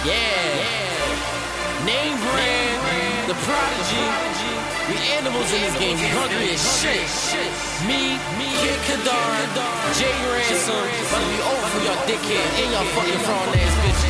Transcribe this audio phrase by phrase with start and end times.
[0.00, 1.84] Yeah.
[1.84, 4.06] Name brand, the prodigy.
[4.88, 7.04] We animals in this game, we hungry as shit.
[7.84, 9.36] Me, me, Kidd Kadar,
[10.00, 14.09] Jay Ranson, about to be over for y'all dickhead and y'all fucking fraud ass bitches.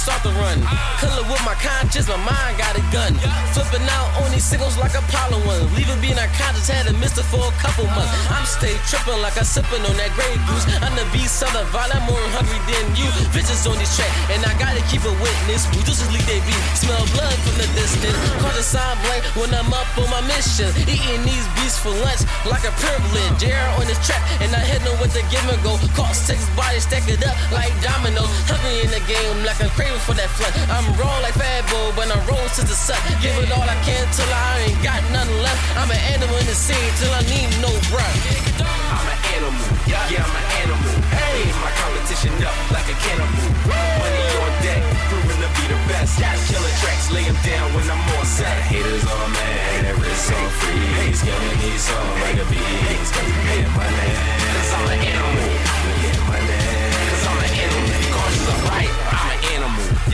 [0.00, 0.56] Start to run.
[0.96, 3.12] Color with my conscience, my mind got a gun.
[3.52, 5.60] Flipping out on these singles like Apollo one.
[5.76, 8.08] Leaving being unconscious, had a mister for a couple months.
[8.32, 10.64] I'm stay tripping like I'm sipping on that Grey Goose.
[10.80, 13.12] I'm the beast of the vibe, I'm more hungry than you.
[13.36, 15.68] Bitches on this track, and I gotta keep a witness.
[15.68, 18.16] Producers lead they beat, smell blood from the distance.
[18.40, 20.72] Call the sign blank when I'm up on my mission.
[20.88, 23.36] Eating these beats for lunch like a privilege.
[23.36, 25.76] JR on this track, and I hit them with the give and go.
[25.92, 28.29] Caught six bodies, stack it up like dominoes.
[28.50, 30.50] Hungry in the game like I'm craving for that flood.
[30.74, 32.98] I'm raw like Fat Boy, but I roll to the sun.
[33.22, 35.60] Give it all I can till I ain't got nothing left.
[35.78, 38.18] I'm an animal in the scene till I need no breath.
[38.58, 40.92] I'm an animal, yeah, I'm an animal.
[41.14, 43.46] Hey, my competition up like a cannibal.
[43.70, 46.18] Money on deck, proving to be the best.
[46.50, 48.58] Killer tracks, lay 'em down when I'm on set.
[48.66, 51.22] Haters all mad, wrist on freeze.
[51.22, 53.14] Killing these songs like a beast.
[53.14, 54.39] Cause we getting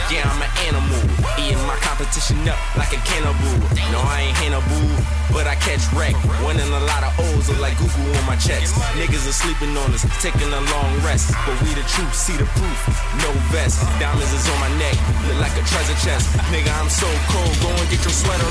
[0.06, 1.02] Yeah, I'm an animal.
[1.34, 3.58] Eating my competition up like a cannibal.
[3.90, 4.86] No, I ain't Hannibal,
[5.34, 6.14] but I catch wreck.
[6.46, 8.70] Winning a lot of O's look like Google on my checks.
[8.94, 11.34] Niggas are sleeping on us, taking a long rest.
[11.42, 12.78] But we the truth, see the proof.
[13.18, 14.94] No vest, diamonds is on my neck,
[15.26, 16.30] look like a treasure chest.
[16.54, 18.45] Nigga, I'm so cold, go and get your sweater.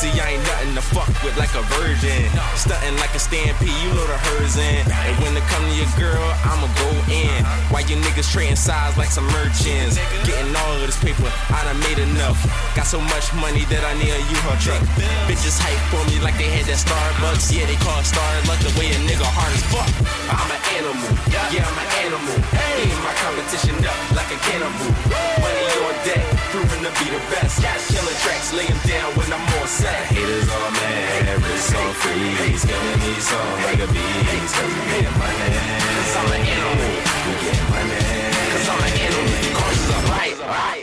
[0.00, 2.24] See, I ain't nothing to fuck with like a virgin.
[2.56, 4.80] Stunting like a stampede, you know the hers in.
[4.88, 7.36] And when it come to your girl, I'ma go in.
[7.68, 10.00] Why you niggas trading sides like some merchants?
[10.24, 12.40] Getting all of this paper, I done made enough.
[12.72, 14.80] Got so much money that I need a U-Haul truck.
[15.28, 17.52] Bitches hype for me like they had that Starbucks.
[17.52, 19.84] Yeah, they call it Starbucks the way a nigga hard as fuck.
[20.32, 22.36] I'm an animal, yeah, I'm an animal.
[22.56, 24.96] Hey, my competition up like a cannibal.
[25.44, 26.24] Money on deck,
[26.56, 27.60] proving to be the best.
[27.60, 29.12] Got killer tracks, lay 'em down
[29.66, 30.06] set.
[30.12, 32.64] Haters all mad, wrists all freeze.
[32.64, 34.54] Killing these songs like a beast.
[34.54, 35.50] Cause we getting money.
[35.96, 36.92] Cause I'm an animal,
[37.26, 38.00] We getting money.
[38.52, 40.79] Cause I'm an animal, Cause I'm right, right.